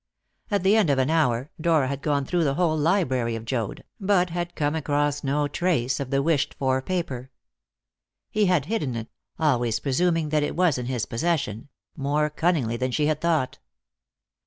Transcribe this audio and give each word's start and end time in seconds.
At 0.49 0.63
the 0.63 0.75
end 0.75 0.89
of 0.89 0.97
an 0.97 1.11
hour 1.11 1.51
Dora 1.61 1.87
had 1.87 2.01
gone 2.01 2.25
through 2.25 2.43
the 2.43 2.55
whole 2.55 2.75
library 2.75 3.35
of 3.35 3.45
Joad, 3.45 3.83
but 3.99 4.31
had 4.31 4.55
come 4.55 4.73
across 4.73 5.23
no 5.23 5.47
trace 5.47 5.99
of 5.99 6.09
the 6.09 6.23
wished 6.23 6.55
for 6.55 6.81
paper. 6.81 7.29
He 8.31 8.47
had 8.47 8.65
hidden 8.65 8.95
it 8.95 9.09
always 9.37 9.79
presuming 9.79 10.29
that 10.29 10.41
it 10.41 10.55
was 10.55 10.79
in 10.79 10.87
his 10.87 11.05
possession 11.05 11.69
more 11.95 12.31
cunningly 12.31 12.77
than 12.77 12.89
she 12.89 13.05
had 13.05 13.21
thought. 13.21 13.59